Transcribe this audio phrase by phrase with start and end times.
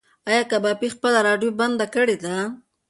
[0.29, 2.35] ایا کبابي خپله راډیو بنده کړې ده؟